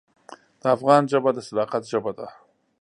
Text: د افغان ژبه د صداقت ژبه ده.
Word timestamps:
د 0.61 0.63
افغان 0.75 1.03
ژبه 1.11 1.29
د 1.33 1.37
صداقت 1.47 1.83
ژبه 1.91 2.11
ده. 2.17 2.27